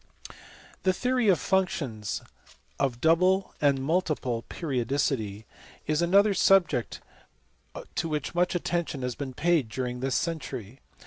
[0.01, 0.33] ABEL.
[0.33, 2.21] 463 The theory of functions
[2.79, 5.45] of double and multiple periodicity
[5.85, 7.01] is another subject
[7.93, 10.79] to which much attention has been paid during this century.